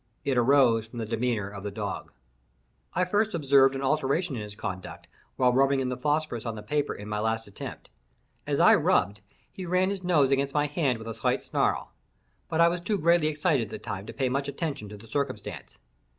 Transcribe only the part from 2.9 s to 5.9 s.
I first observed an alteration in his conduct while rubbing in